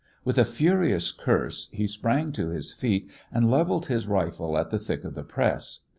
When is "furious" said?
0.45-1.11